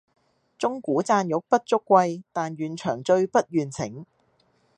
[0.57, 4.03] 鐘鼓饌玉不足貴，但願長醉不願醒